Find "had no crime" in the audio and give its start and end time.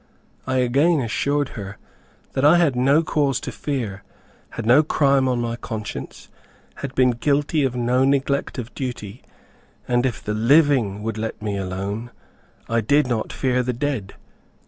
4.49-5.27